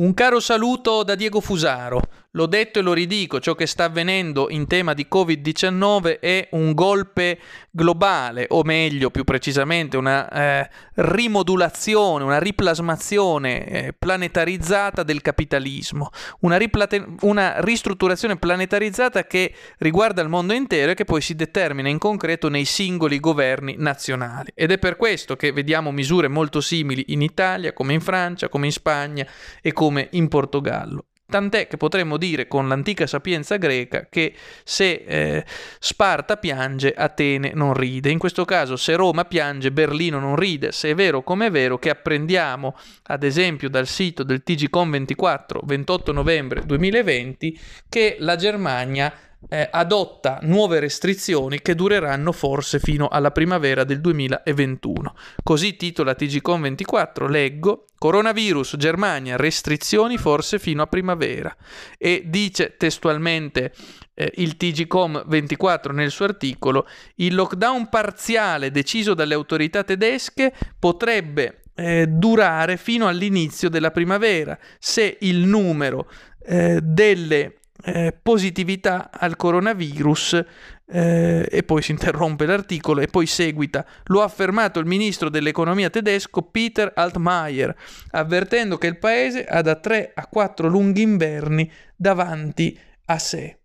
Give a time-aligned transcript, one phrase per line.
[0.00, 2.00] Un caro saluto da Diego Fusaro.
[2.34, 6.74] L'ho detto e lo ridico, ciò che sta avvenendo in tema di Covid-19 è un
[6.74, 7.40] golpe
[7.72, 16.10] globale, o meglio, più precisamente, una eh, rimodulazione, una riplasmazione eh, planetarizzata del capitalismo,
[16.42, 21.88] una, riplate- una ristrutturazione planetarizzata che riguarda il mondo intero e che poi si determina
[21.88, 24.52] in concreto nei singoli governi nazionali.
[24.54, 28.66] Ed è per questo che vediamo misure molto simili in Italia, come in Francia, come
[28.66, 29.26] in Spagna
[29.60, 31.06] e come in Portogallo.
[31.30, 35.44] Tant'è che potremmo dire con l'antica sapienza greca che se eh,
[35.78, 38.10] Sparta piange, Atene non ride.
[38.10, 40.72] In questo caso, se Roma piange, Berlino non ride.
[40.72, 45.62] Se è vero come è vero che apprendiamo, ad esempio dal sito del TGCOM 24,
[45.64, 47.58] 28 novembre 2020,
[47.88, 49.12] che la Germania
[49.48, 55.14] eh, adotta nuove restrizioni che dureranno forse fino alla primavera del 2021.
[55.42, 61.54] Così titola TGCOM 24, leggo Coronavirus, Germania, restrizioni forse fino a primavera.
[61.98, 63.72] E dice testualmente
[64.14, 71.62] eh, il TGCOM 24 nel suo articolo, il lockdown parziale deciso dalle autorità tedesche potrebbe
[71.74, 76.10] eh, durare fino all'inizio della primavera se il numero
[76.42, 80.44] eh, delle eh, positività al coronavirus
[80.92, 83.86] eh, e poi si interrompe l'articolo e poi seguita.
[84.04, 87.74] Lo ha affermato il ministro dell'economia tedesco Peter Altmaier,
[88.10, 93.58] avvertendo che il paese ha da 3 a 4 lunghi inverni davanti a sé.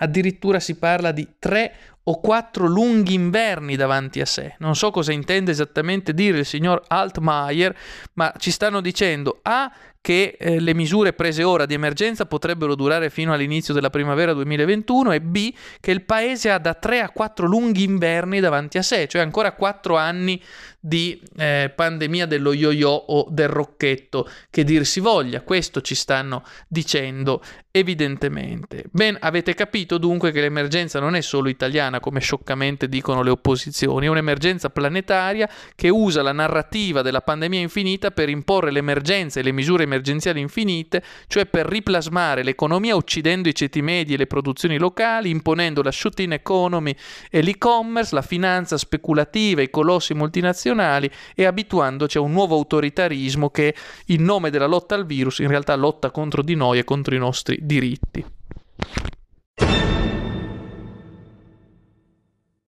[0.00, 1.72] Addirittura si parla di 3
[2.08, 4.54] o 4 lunghi inverni davanti a sé.
[4.58, 7.76] Non so cosa intende esattamente dire il signor Altmaier,
[8.14, 13.10] ma ci stanno dicendo A che eh, le misure prese ora di emergenza potrebbero durare
[13.10, 17.46] fino all'inizio della primavera 2021 e B che il paese ha da 3 a 4
[17.46, 20.40] lunghi inverni davanti a sé, cioè ancora 4 anni
[20.80, 26.44] di eh, pandemia dello yo-yo o del rocchetto, che dir si voglia, questo ci stanno
[26.68, 28.84] dicendo evidentemente.
[28.90, 31.48] Ben, avete capito dunque che l'emergenza non è solo
[31.98, 37.60] italiana, come scioccamente dicono le opposizioni, è un'emergenza planetaria che usa la narrativa della pandemia
[37.60, 43.54] infinita per imporre l'emergenza e le misure emergenziali infinite, cioè per riplasmare l'economia uccidendo i
[43.54, 46.94] ceti medi e le produzioni locali, imponendo la shooting economy
[47.30, 53.74] e l'e-commerce, la finanza speculativa, i colossi multinazionali e abituandoci a un nuovo autoritarismo che
[54.06, 57.18] in nome della lotta al virus in realtà lotta contro di noi e contro i
[57.18, 58.37] nostri diritti.